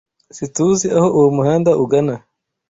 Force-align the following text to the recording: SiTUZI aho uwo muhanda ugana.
SiTUZI 0.37 0.87
aho 0.97 1.07
uwo 1.17 1.29
muhanda 1.37 1.71
ugana. 1.83 2.15